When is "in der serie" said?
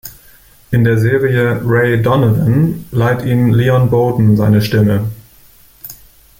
0.71-1.61